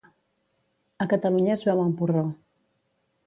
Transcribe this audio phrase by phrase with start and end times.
[1.03, 2.25] A Catalunya es beu amb porró.